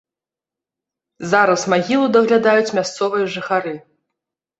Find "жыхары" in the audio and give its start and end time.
3.35-3.75